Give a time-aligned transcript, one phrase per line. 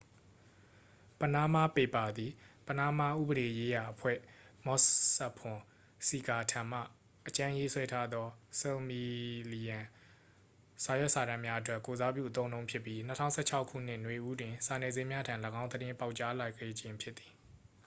[1.19, 2.31] """ပနားမားပေပါ" သည်
[2.67, 4.19] ပနားမားဥပဒေရေးရာအဖွဲ့
[4.65, 4.81] မော့
[5.17, 5.59] ဆက်ဖွန်
[6.07, 6.81] ဆီကာထံမှ
[7.27, 8.27] အကြမ်းရေးဆွဲထားသော
[8.59, 9.03] ဆယ်မီ
[9.51, 9.79] လီယံ
[10.83, 17.33] စာရွက်စာတမ်းများအတွက် ကိုယ်စားပြုအသုံးအနှုန်းဖြစ်ပြီး ၂၀၁၆ခုနှစ် နွေဦးတွင် စာနယ်ဇင်းများထံ ၎င်းသတင်းပေါက်ကြားလာခဲ့ခြင်းဖြစ်သည်။